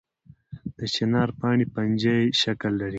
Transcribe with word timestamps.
د 0.77 0.79
چنار 0.95 1.29
پاڼې 1.39 1.65
پنجه 1.73 2.13
یي 2.21 2.27
شکل 2.41 2.71
لري 2.81 2.89